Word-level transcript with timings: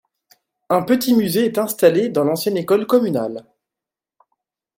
Un 0.71 0.81
petit 0.81 1.13
musée 1.13 1.45
est 1.45 1.59
installé 1.59 2.09
dans 2.09 2.23
l'ancienne 2.23 2.57
école 2.57 2.87
communale. 2.87 3.45